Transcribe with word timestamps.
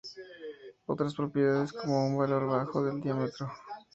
Otras 0.87 1.13
propiedades 1.13 1.71
como 1.71 2.07
un 2.07 2.17
valor 2.17 2.47
bajo 2.47 2.81
del 2.83 3.01
diámetro. 3.01 3.51